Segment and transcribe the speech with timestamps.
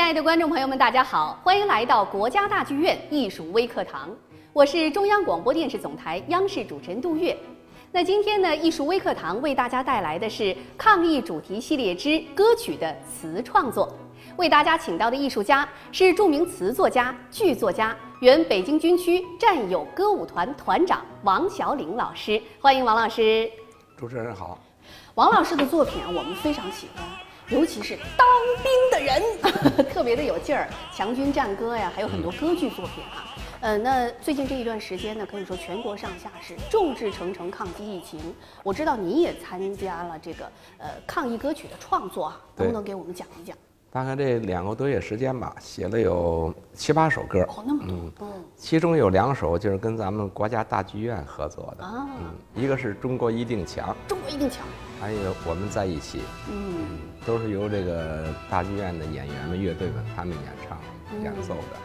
[0.00, 4.08] 亲爱的观众朋友们，大家好，欢迎来到国家大剧院艺术微课堂，
[4.50, 7.36] 我是中央广播电视总台央视主持人杜月。
[7.92, 13.94] 那今天呢，艺术微课堂为大家带来的是抗疫主题系列之歌曲的词创作。
[14.36, 22.40] 为大家请到的艺术家是著名词作家、剧作家，原北京军区战友歌舞团团长王小岭老师。
[22.58, 23.48] 欢迎王老师。
[23.98, 24.58] 主持人好。
[25.14, 27.04] 王老师的作品啊，我们非常喜欢，
[27.50, 28.26] 尤其是当
[28.62, 33.26] 兵的人， 特别的有劲儿，《强军战歌》呀，还有很多歌剧作品啊。
[33.60, 38.20] 呃，那最近这一段时间呢，可以说全国上下是众志成城抗击疫情。
[38.62, 43.56] 我知道你也参加了这个呃抗疫歌曲的创作啊，能不能给我们讲一讲？
[43.92, 47.40] 大概这两个多月时间吧，写了有七八首歌。
[47.48, 47.82] 哦，那么
[48.16, 48.28] 多。
[48.28, 48.44] 嗯。
[48.56, 51.84] 其中有两首就是跟咱们国家大剧院合作的。
[51.84, 52.08] 啊。
[52.20, 52.32] 嗯。
[52.54, 53.96] 一个是中国一定强。
[54.06, 54.64] 中国一定强。
[55.00, 56.20] 还有我们在一起。
[56.48, 56.98] 嗯。
[57.26, 60.78] 都是由这个大剧院的演员们、乐队们他们演唱、
[61.24, 61.76] 演奏的。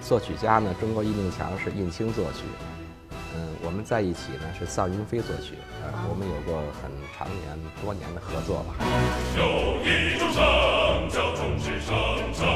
[0.00, 2.44] 作曲家呢，中国一定强是印青作曲。
[3.34, 5.54] 嗯，我们在一起呢是臧云飞作曲。
[5.82, 8.74] 呃，我们有过很长年、多年的合作吧。
[9.36, 10.42] 有一种生
[11.08, 11.92] 叫众志成
[12.32, 12.46] 城，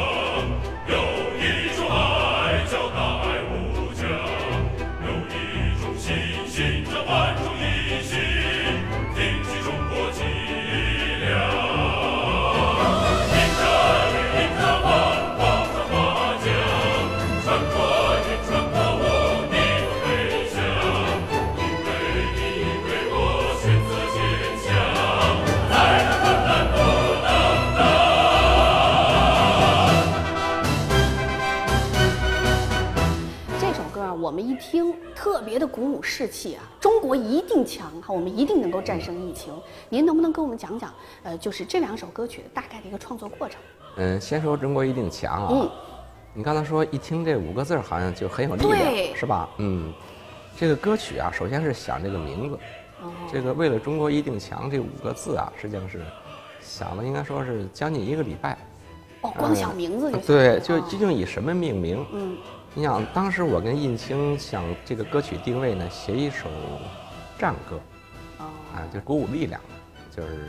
[34.21, 36.63] 我们一听特别的鼓舞士气啊！
[36.81, 39.53] 中国一定强哈，我们一定能够战胜疫情。
[39.89, 40.93] 您能不能跟我们讲讲，
[41.23, 43.61] 呃，就是这两首歌曲的大概的一个创作过程？
[43.97, 45.49] 嗯，先说中国一定强啊。
[45.53, 45.71] 嗯。
[46.35, 49.49] 你刚才说一听这五个字好像就很有力量，是吧？
[49.59, 49.93] 嗯。
[50.59, 52.59] 这个歌曲啊，首先是想这个名字。
[53.03, 53.11] 哦。
[53.31, 56.03] 这个为了中国一定强这五个字啊，实际上是
[56.61, 58.57] 想了应该说是将近一个礼拜。
[59.23, 60.19] 哦，光想名字就。
[60.19, 62.07] 对，就究竟以什么命名？
[62.13, 62.37] 嗯。
[62.79, 66.47] 你想，当时我跟印青想这个歌曲定位呢，写一首
[67.39, 67.81] 战歌，
[68.39, 70.45] 啊，就鼓舞力量的，就是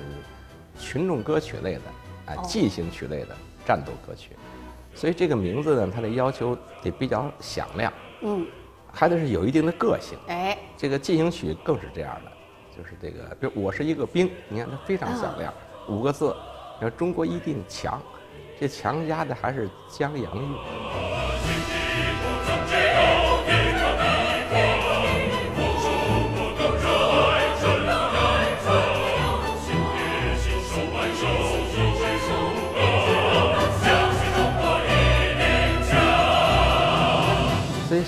[0.78, 1.82] 群众歌曲类的，
[2.26, 3.30] 啊，即兴曲类的
[3.66, 4.32] 战斗歌曲。
[4.94, 8.46] 所以这个名字呢，它的要求得比较响亮，嗯，
[8.92, 10.20] 还得是有一定的个性。
[10.28, 12.32] 哎，这个进行曲更是这样的，
[12.78, 15.54] 就是这个，比如我是一个兵，你看它非常响亮，
[15.88, 16.36] 五个字，
[16.82, 18.02] 要中国一定强，
[18.60, 20.56] 这强加的还是江洋韵。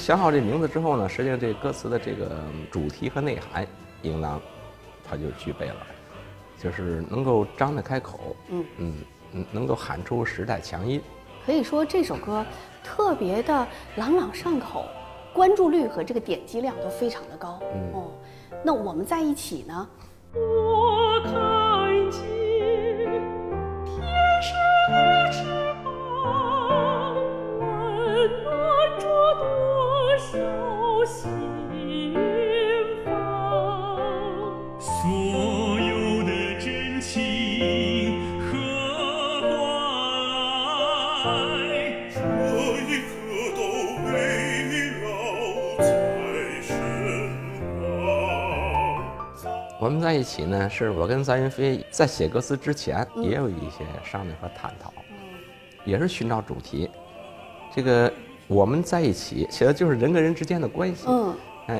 [0.10, 3.68] 想好这名字之后呢，实际上这歌词的这个主题和内涵，
[4.02, 4.42] 应当
[5.08, 5.76] 它就具备了，
[6.58, 8.94] 就是能够张得开口，嗯嗯
[9.34, 11.00] 嗯，能够喊出时代强音。
[11.46, 12.44] 可以说这首歌
[12.84, 14.86] 特别的朗朗上口，
[15.32, 17.60] 关注率和这个点击量都非常的高。
[17.94, 18.10] 哦，
[18.64, 19.88] 那我们在一起呢？
[49.90, 54.94] 我们在一起呢，是我跟臧云飞在写歌词之前也有一些商量和探讨，
[55.84, 56.88] 也是寻找主题。
[57.76, 58.14] 这个
[58.46, 61.36] 我们在一起写的就是人跟人之间的关系，嗯，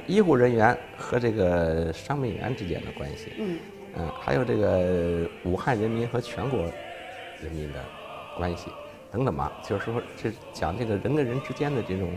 [0.08, 3.60] 医护人员和这个伤病员之间的关系，嗯，
[3.98, 6.62] 嗯，还有这个武汉人民和全国
[7.44, 7.80] 人民的
[8.36, 8.72] 关系
[9.12, 12.10] 等等吧，就是说这讲这个人跟人之间的这种，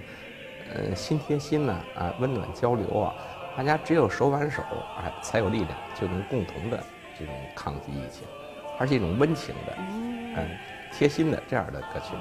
[0.72, 3.14] 呃，心贴心呐，啊，温暖交流啊。
[3.56, 4.62] 大家只有手挽手，
[4.98, 6.82] 哎，才有力量，就能共同的
[7.18, 8.26] 这种抗击疫情，
[8.78, 10.48] 而且一种温情的，嗯，
[10.90, 12.14] 贴心的这样的歌曲。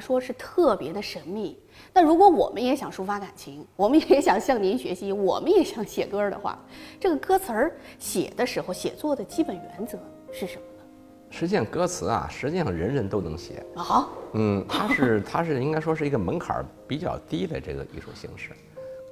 [0.00, 1.58] 来说是特别的神秘。
[1.92, 6.58] 那如果我们也想抒发感情， 我们也想向您学习，我们也想写歌的话，
[6.98, 9.98] 这个歌词儿写的时候，写作的基本原则
[10.32, 10.84] 是什么呢？
[11.28, 13.62] 实际上，歌词啊，实际上人人都能写。
[13.76, 18.52] 啊，嗯，它是它是应该说是一个门槛比较低的这个艺术形式，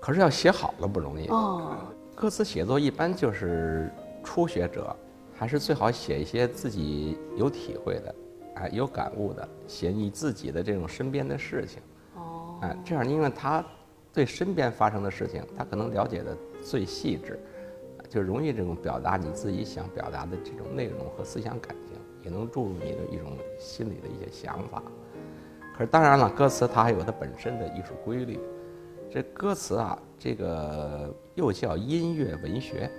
[0.01, 1.29] 可是要写好了不容易。
[1.29, 1.77] 哦，
[2.15, 3.93] 歌词写作一般就是
[4.25, 4.97] 初学者，
[5.37, 8.15] 还是最好写一些自己有体会的，
[8.61, 11.81] 哎，有感悟的，写你自己的这种身边的事情。
[12.17, 13.65] 哦，哎，这样因为他
[14.13, 17.39] 对身边发生的事情，他可能了解的最细致，
[18.09, 24.83] 就容易这种表达你自己想表达的这种内容和思想感情，也能注入你的一种心里的一些想法。
[25.77, 28.41] 可是当然了，歌词它还有它本身的艺术规律。
[29.11, 32.91] 这歌词啊，这个又叫音乐文学，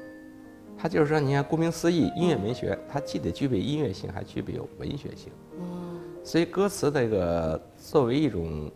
[0.81, 5.29] 它就是说，你看顾名思义，音乐文学，它既得具备音乐性，还具备有文学性。
[5.59, 8.71] 嗯，所以歌词这个作为一种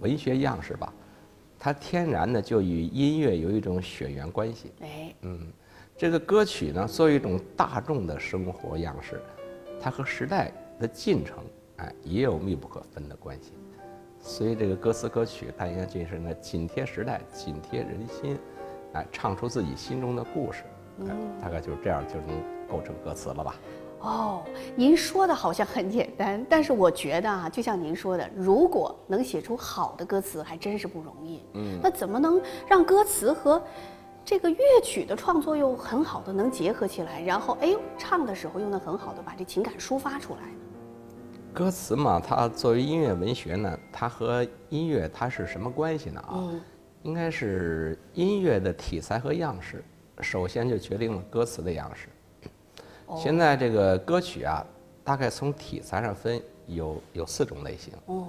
[0.00, 0.92] 文学样式吧，
[1.60, 4.72] 它天然的就与音乐有一种血缘关系。
[4.80, 5.46] 哎，嗯，
[5.96, 9.22] 这个歌曲呢，作为一种大众的生活样式，
[9.80, 11.38] 它和时代的进程，
[11.76, 13.52] 哎，也有密不可分的关系。
[14.18, 18.36] 所以这个歌词歌曲，它应该就是呢紧贴时代、紧贴人心，
[18.94, 20.64] 哎，唱出自己心中的故事，
[21.00, 22.28] 哎，大概就是这样就能
[22.70, 23.54] 构成歌词了吧。
[24.00, 24.42] 哦，
[24.74, 31.42] 您说的好像很简单，但是我觉得啊，就像您说的，如果能写出好的歌词，还真是不容易。
[31.54, 33.62] 嗯，那怎么能让歌词和
[34.24, 40.58] 这个乐曲的创作又很好的能结合起来，然后哎呦唱的时候又能很好的把这情感抒发出来呢？
[41.54, 46.20] 歌词嘛，它作为音乐文学呢，它和音乐它是什么关系呢？
[46.20, 46.60] 啊，嗯
[47.02, 49.84] 应该是音乐的题材和样式，
[50.22, 52.08] 首先就决定了歌词的样式。
[53.06, 53.18] 哦。
[53.20, 54.64] 现在这个歌曲啊，
[55.02, 57.92] 大概从题材上分有有四种类型。
[58.06, 58.28] 哦。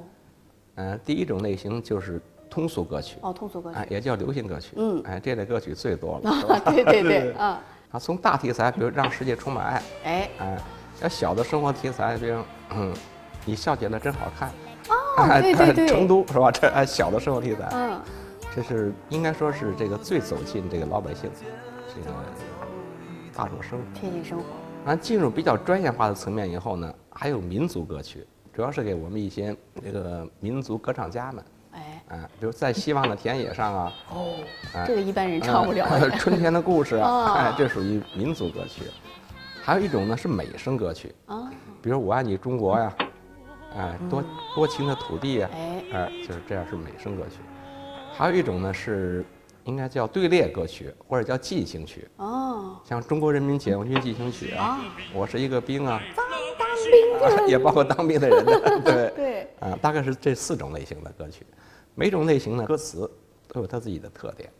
[0.75, 2.19] 嗯、第一种类型就是
[2.49, 3.77] 通俗歌曲，哦，通俗歌曲。
[3.77, 4.73] 哎，也叫流行歌曲。
[4.75, 5.01] 嗯。
[5.03, 7.61] 哎，这类歌曲最多了，啊，对对对对， 啊，
[7.91, 10.61] 啊，从大题材，比如让世界充满爱， 哎，哎，
[11.01, 12.41] 要小的生活题材，比如
[12.71, 12.93] 嗯，
[13.45, 14.49] 你笑起来真好看。
[14.89, 16.51] 哦， 对对对，成都是吧？
[16.51, 18.01] 这哎小的生活题材，嗯，
[18.55, 21.29] 这是应该说是这个最走进这个老百姓
[21.93, 22.15] 这个
[23.35, 23.85] 大众生活。
[23.93, 34.35] 贴近生活，啊，进入比较专业化的层面以后呢，还有民族歌曲，主要是给我们一些这个民族歌唱家们，哎，啊，比如在希望的田野上啊，哦，
[34.73, 38.83] 哎这个一般人唱不了呃春天的故事哦啊，哎，这属于民族歌曲。
[39.61, 41.49] 还有一种呢是美声歌曲，啊，
[41.81, 42.93] 比如我爱你中国呀，
[43.77, 44.23] 哎，多
[44.55, 47.37] 多情的土地呀，哎，哎，就是这样是美声歌曲。
[48.11, 49.25] 还有一种呢是
[49.65, 54.81] 应该叫队列歌曲或者叫进行曲，哦，像《中国人民解放军进行曲》啊，啊，
[55.13, 56.25] 我是一个兵啊，当
[56.91, 61.45] 兵的啊也包括当兵的人的， 对，对，啊，大概是这四种类型的歌曲，
[61.95, 63.09] 每种类型的歌词
[63.47, 64.51] 都有它自己的特点。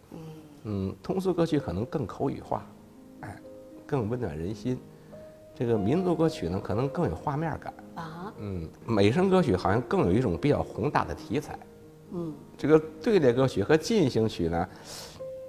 [0.64, 2.66] 嗯，通俗歌曲可能更口语化，
[3.22, 3.38] 哎，
[3.86, 4.80] 更温暖人心。
[5.56, 7.74] 这个民族歌曲呢，可能更有画面感。
[7.96, 11.60] 啊，嗯，美声歌曲好像更有一种比较宏大的题材。
[12.14, 14.70] 嗯，这个队列歌曲和进行曲呢，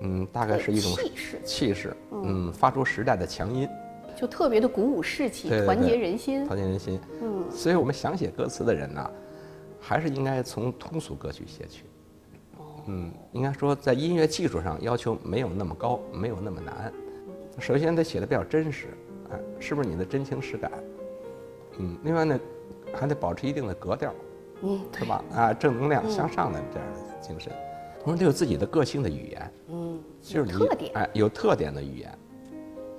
[0.00, 3.68] 嗯，大概是一种气势，气势，嗯，发出时代的强音，
[4.16, 6.98] 就特别的鼓舞士气，对对团结人心，团结人心。
[7.20, 9.10] 嗯，所以我们想写歌词的人呢，
[9.78, 11.82] 还是应该从通俗歌曲写起。
[12.86, 16.92] 嗯，应该说在音乐技术上要求没有那么高，没有那么难。
[17.58, 18.88] 首先得写的比较真实，
[19.30, 20.72] 哎，是不是你的真情实感？
[21.78, 22.40] 嗯，另外呢，
[22.92, 24.12] 还得保持一定的格调，
[24.66, 25.24] 嗯，是吧？
[25.34, 27.52] 啊，正能量向上的这样的精神，
[28.02, 32.18] 同时得有自己的个性的语言，嗯，就是特点，哎，有特点的语言，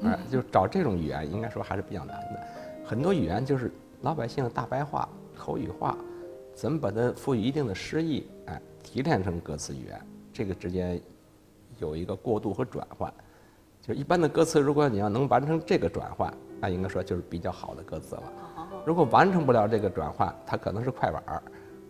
[0.04, 2.48] 哎，就找这种语言，应该说还是比较难的。
[2.86, 5.98] 很多语言就是老百姓的大白话、口语化，
[6.54, 10.00] 怎么把它赋予一定的诗意，哎，提炼成歌词语言，
[10.32, 11.02] 这个之间
[11.80, 13.12] 有一个过渡和转换。
[13.82, 18.34] 就是一般的歌词，如果你要能完成这个转换，那应该说就是比较好的歌词了。
[18.86, 21.42] 哦，如果完成不了这个转换，它可能是快板儿，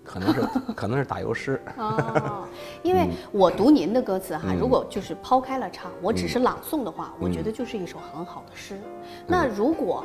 [0.04, 0.42] 可能是
[0.76, 1.62] 可能是打油诗。
[1.78, 2.48] 哦，
[2.84, 8.80] 因为我读您的歌词哈，嗯如果就是抛开了唱，我只是朗诵的话，我觉得就是一首很好的诗。
[9.28, 10.04] 那如果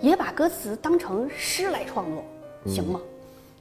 [0.00, 2.24] 也把歌词当成诗来创作，
[2.66, 3.00] 行吗？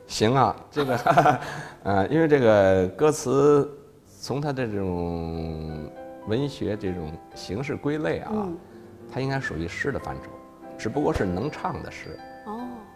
[0.07, 0.99] 行啊，这个，
[1.83, 3.69] 呃，因为这个歌词
[4.19, 5.89] 从它的这种
[6.27, 8.57] 文学这种形式归类啊，嗯
[9.13, 10.31] 它应该属于诗的范畴，
[10.77, 12.19] 只不过是能唱的诗。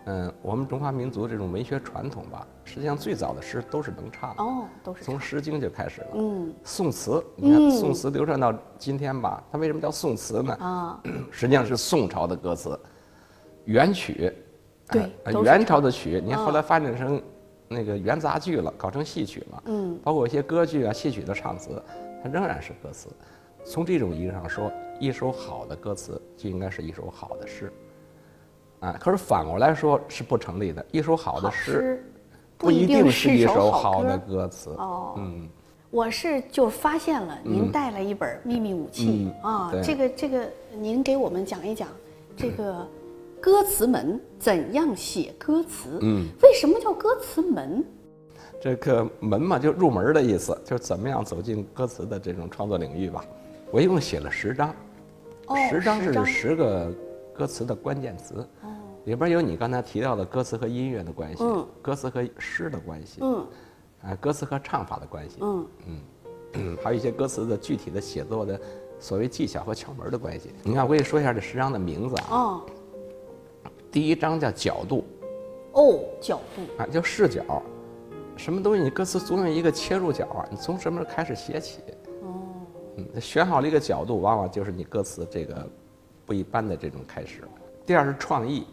[0.06, 6.08] 哦嗯，我们中华民族这种文学传统吧，实际上最早的诗都是能唱的，哦，都是从《诗经》就开始了。
[6.14, 6.54] 嗯。
[6.64, 7.72] 宋词，你看嗯。
[7.72, 10.54] 宋词流传到今天吧，它为什么叫宋词呢？
[10.60, 11.02] 啊。
[11.32, 12.80] 实际上是宋朝的歌词，
[13.66, 14.32] 元曲
[14.90, 15.10] 对
[15.44, 17.22] 元朝的曲，你看嗯后来发展成
[17.68, 21.82] 那个元杂剧了，搞成戏曲了，嗯，包括一些歌剧啊、戏曲的唱词，
[22.22, 23.10] 它仍然是歌词。
[23.64, 27.74] 从这种意义上说，一首好的歌词就应该是一首好的诗。
[28.86, 32.06] 啊，可是反过来说是不成立的，一首好的诗诗
[32.56, 34.70] 不一定是一首好好的歌歌词。
[34.78, 35.16] 哦。
[35.18, 35.50] 嗯，
[35.90, 41.88] 我是就发现了您带了一本《秘密武器》啊，这个这个，您给我们讲一讲
[42.38, 42.88] 这个
[43.42, 45.98] 歌词门怎样写歌词？
[46.02, 47.84] 嗯，为什么叫歌词门？
[48.62, 53.26] 这个门嘛，就入门的意思，就是怎么样走进歌词的这种创作领域吧。
[53.72, 54.74] 我一共写了十章，
[55.48, 56.92] 哦，十章是十个
[57.34, 58.48] 歌词的关键词，
[59.06, 63.48] 里边有你刚才提到的歌词和音乐的关系，嗯歌词和诗的关系，嗯
[64.04, 65.68] 啊，歌词和唱法的关系，嗯
[66.54, 68.60] 嗯， 还有一些歌词的具体的写作的
[69.00, 70.50] 所谓技巧和窍门的关系。
[70.64, 72.28] 你看，我给你说一下这十章的名字啊。
[72.32, 72.66] 哦
[73.92, 75.06] 第一章叫角度，
[75.72, 77.64] 哦，角度啊，叫视角。
[78.36, 81.80] 什么东西你歌词总有一个切入角啊，你从什么时候开始写起？
[82.22, 82.44] 哦
[82.98, 85.66] 嗯，选好了一个角度，往往就是你歌词这个
[86.26, 87.44] 不一般的这种开始。
[87.86, 88.68] 第二是创意，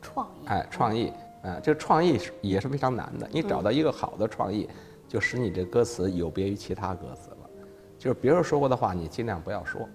[0.00, 1.12] 创意哎，创意，
[1.42, 3.28] 啊，这个创意是也是非常难的。
[3.32, 4.68] 你找到一个好的创意，
[5.08, 7.50] 就使你这歌词有别于其他歌词了。
[7.98, 9.88] 就是别人说过的话，你尽量不要说。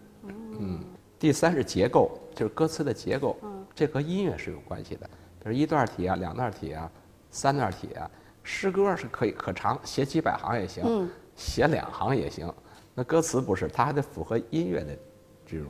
[0.59, 0.83] 嗯。
[1.17, 3.37] 第三是结构，就是歌词的结构，
[3.73, 5.09] 这和音乐是有关系的。
[5.39, 6.91] 比如一段体啊，两段体啊，
[7.29, 8.11] 三段体啊。
[8.43, 12.53] 诗歌是可以可长，写几百行也行，嗯写两行也行。
[12.93, 14.97] 那歌词不是，它还得符合音乐的
[15.45, 15.67] 这种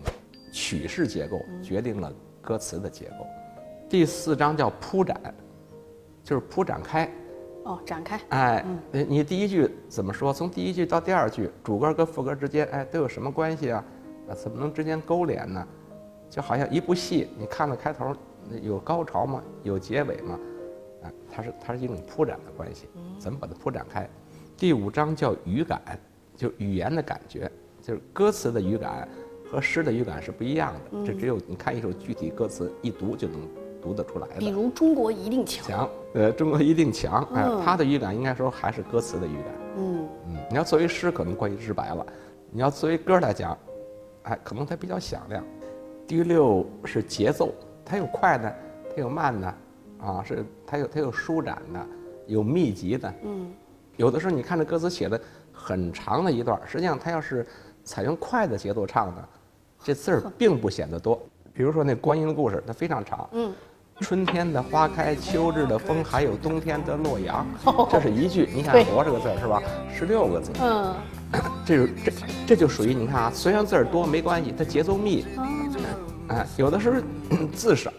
[0.51, 2.11] 曲式结构，决定了
[2.41, 3.27] 歌词的结构。
[3.93, 5.15] 第四章叫铺展，
[6.23, 7.07] 就是铺展开。
[7.63, 10.33] 哦，展开哎，呃你第一句怎么说？
[10.33, 13.85] 从第一句到第二句，主歌跟副歌之间，哎，都有什么关系啊？
[14.27, 15.67] 啊，怎么能之间勾连呢？
[16.27, 18.15] 就好像一部戏，你看了开头
[18.63, 19.43] 有高潮吗？
[19.61, 20.39] 有结尾吗？
[21.03, 24.09] 啊，它是它是一种铺展的关系，怎么把它铺展开？
[24.57, 25.79] 第五章叫语感，
[26.35, 27.47] 就语言的感觉，
[27.79, 29.07] 就是歌词的语感
[29.45, 31.05] 和诗的语感是不一样的。
[31.05, 33.39] 这只有你看一首具体歌词一读就能
[33.83, 34.35] 读得出来的。
[34.39, 35.67] 比如中国一定强。
[35.67, 39.53] 强，呃，中国一定强，哎、嗯它的语感应该说还是歌词的语感。
[39.75, 42.05] 嗯嗯，你要作为诗可能过于直白了，
[42.49, 43.57] 你要作为歌来讲，
[44.23, 45.43] 哎，可能它比较响亮。
[46.07, 48.55] 第六是节奏，它有快的，
[48.89, 49.47] 它有慢的，
[49.99, 51.85] 啊，是它有它有舒展的，
[52.27, 53.13] 有密集的。
[53.23, 53.51] 嗯
[53.97, 55.21] 有的时候你看这歌词写的
[55.51, 57.45] 很长的一段，实际上它要是
[57.83, 59.29] 采用快的节奏唱的，
[59.83, 61.21] 这字儿并不显得多。
[61.53, 63.29] 比如说那观音的故事，它非常长。
[63.33, 63.53] 嗯，
[63.99, 67.87] 春天的花开，秋日的风，还有冬天的洛阳，哦。
[67.91, 68.49] 这是一句。
[68.53, 69.61] 你想对活这个字儿是吧？
[69.93, 70.93] 十六个字，嗯。
[71.65, 72.11] 这是这
[72.47, 75.25] 这就属于你看啊，虽然字儿多没关系，它节奏密。
[75.37, 75.47] 哦。
[76.29, 76.99] 哎，有的时候
[77.53, 77.91] 字少，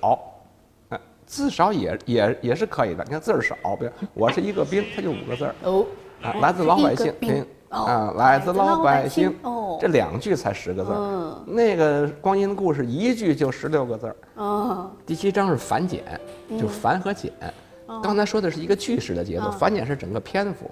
[0.91, 3.05] 哎，字少也也也是可以的。
[3.05, 5.55] 你看字儿少，比如我是一个兵，它就五个字儿。
[5.63, 5.87] 哦。
[6.23, 7.13] 啊，来自老百姓
[7.69, 10.97] 啊，来自老百姓，哦这两句才十个字儿。
[10.99, 11.45] 嗯。
[11.47, 14.17] 那个光阴的故事一句就十六个字儿。
[14.35, 16.03] 哦第七章是繁简，
[16.59, 17.33] 就繁和简。
[18.03, 19.53] 刚才说的是一个句式的节奏，嗯。
[19.53, 20.71] 繁简是整个篇幅。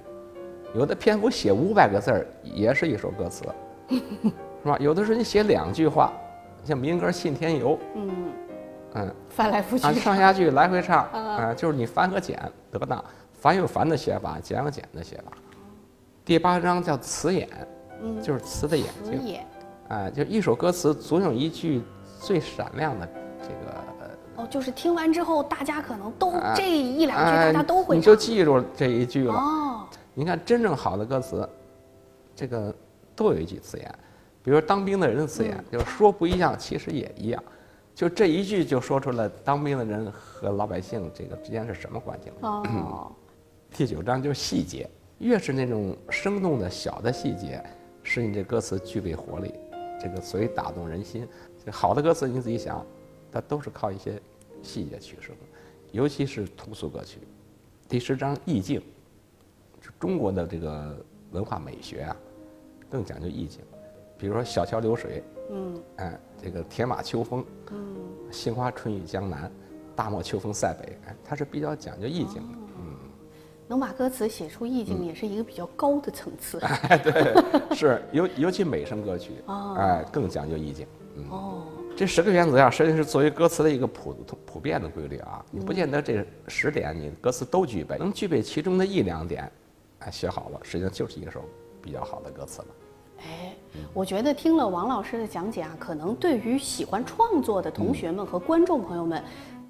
[0.74, 3.44] 有的篇幅写五百个字儿也是一首歌词，
[3.90, 4.76] 是吧？
[4.80, 6.10] 有的时候你写两句话，
[6.64, 8.10] 像民歌《信天游》，嗯，
[8.94, 9.84] 嗯，翻来覆去。
[9.84, 11.26] 按上下句来回唱，嗯。
[11.36, 15.32] 啊，就是你繁和简得当，繁有繁的写法，简有简的写法。
[16.24, 17.46] 第八章叫词眼，
[18.02, 18.20] 嗯。
[18.22, 19.46] 就是词的眼睛，词眼。
[19.88, 21.82] 哎，就一首歌词总有一句
[22.20, 23.08] 最闪亮的
[23.42, 23.74] 这个
[24.36, 29.34] 哦，就是听完之后，大家可能都哎这一两句哎大家都会你就记住这一句了。
[29.34, 31.46] 哦，你看，真正好的歌词，
[32.34, 32.74] 这个
[33.14, 33.94] 都有一句词眼，
[34.42, 35.46] 比如当兵的人的词嗯。
[35.46, 37.44] 眼，就是说不一样，其实也一样，
[37.94, 42.34] 就这一句就说出了当兵的人和老百姓这个之间是什么关系了。
[42.48, 43.12] 哦，
[43.70, 47.62] 第九章就是细节，越是那种生动的小的细节，
[48.02, 49.54] 使你这歌词具备活力，
[50.00, 51.26] 这个所以打动人心。
[51.64, 52.84] 这好的歌词你自己想，
[53.30, 54.20] 它都是靠一些
[54.62, 55.34] 细节取胜，
[55.92, 57.18] 尤其是通俗歌曲。
[57.88, 58.80] 第十章意境，
[59.80, 60.96] 就中国的这个
[61.30, 62.16] 文化美学啊，
[62.90, 63.60] 更讲究意境。
[64.18, 67.96] 比如说小桥流水，嗯哎，这个铁马秋风，嗯，
[68.30, 69.50] 杏花春雨江南，
[69.94, 72.58] 大漠秋风塞北，哎，它是比较讲究意境的。
[73.72, 76.58] 能把歌词写出意嗯境，也是一个比较高的层次。
[76.90, 80.86] 哎，对，是尤尤其美声歌曲，哦哎，更讲究意境。
[81.16, 81.62] 嗯，哦，
[81.96, 84.14] 这十个原则呀，实际上是作为歌词的一个普
[84.44, 85.42] 普遍的规律啊。
[85.50, 89.50] 你不见得这十点你歌词都具备，能具备其中的一两点，
[90.00, 91.42] 哎，写好了，实际上就是一首
[91.80, 92.68] 比较好的歌词了。
[93.24, 93.54] 哎，
[93.94, 99.24] 我觉得听了王老师的讲解啊，可能对于喜欢创作的同学们和观众朋友们，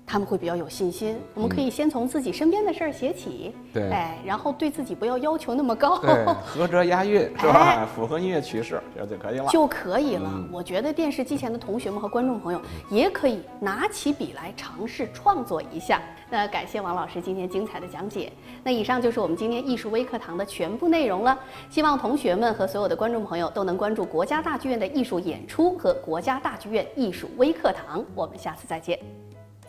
[0.06, 1.16] 他们会比较有信心。
[1.34, 7.76] 我们可以先从自己身边的事儿写起，对哎，然后对自己不要要求那么高，对， 合辙押韵是吧？
[7.80, 9.46] 哎 符合音乐趋势，这就可以了。
[9.48, 10.30] 就可以了。
[10.32, 16.02] 嗯我觉得电视机前的同学们和观众朋友也可以拿起笔来尝试创作一下。
[16.28, 18.30] 那感谢王老师今天精彩的讲解。
[18.62, 21.38] 那以上就是我们今天艺术微课堂的全部内容了。
[21.70, 28.04] 希望同学们和所有的观众朋友都能关注国家大剧院的艺术演出和国家大剧院艺术微课堂。
[28.14, 28.98] 我们下次再见。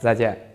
[0.03, 0.52] 再见。